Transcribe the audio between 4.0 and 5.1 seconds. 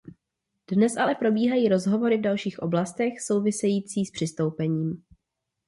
s přistoupením.